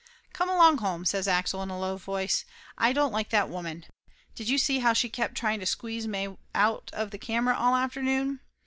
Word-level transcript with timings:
"Come 0.33 0.49
along 0.49 0.79
home," 0.79 1.05
says 1.05 1.27
Axel 1.27 1.61
in 1.61 1.69
a 1.69 1.77
low 1.77 1.95
voice. 1.95 2.43
"Aye 2.75 2.91
don't 2.91 3.11
like 3.11 3.29
that 3.29 3.49
woman. 3.49 3.85
Did 4.33 4.49
you 4.49 4.57
see 4.57 4.79
how 4.79 4.93
she 4.93 5.09
kept 5.09 5.35
tryin' 5.35 5.59
to 5.59 5.67
squeeze 5.67 6.07
may 6.07 6.35
out 6.55 6.89
of 6.91 7.11
the 7.11 7.19
camera 7.19 7.55
all 7.55 7.75
afternoon? 7.75 8.39